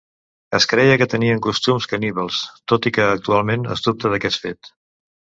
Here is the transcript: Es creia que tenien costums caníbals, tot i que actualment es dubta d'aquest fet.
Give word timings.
Es 0.59 0.65
creia 0.69 0.93
que 1.01 1.07
tenien 1.09 1.41
costums 1.47 1.87
caníbals, 1.91 2.39
tot 2.73 2.87
i 2.91 2.91
que 2.95 3.05
actualment 3.09 3.67
es 3.75 3.85
dubta 3.89 4.11
d'aquest 4.15 4.41
fet. 4.47 4.71